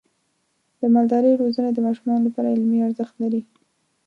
[0.79, 3.41] د مالدارۍ روزنه د ماشومانو لپاره علمي ارزښت لري.